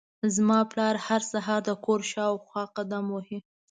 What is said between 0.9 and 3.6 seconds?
هر سهار د کور شاوخوا قدم وهي.